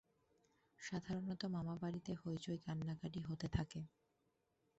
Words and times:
সাধারণত 0.79 1.41
মারা-বাড়িতে 1.47 2.11
হৈচৈ 2.21 2.57
কান্নাকাটি 2.57 3.19
হতে 3.21 3.47
থাকে। 3.53 3.81